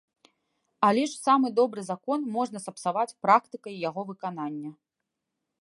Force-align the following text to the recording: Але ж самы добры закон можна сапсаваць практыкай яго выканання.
Але 0.87 1.03
ж 1.11 1.19
самы 1.25 1.51
добры 1.59 1.81
закон 1.91 2.25
можна 2.37 2.63
сапсаваць 2.67 3.15
практыкай 3.27 3.73
яго 3.89 4.01
выканання. 4.11 4.77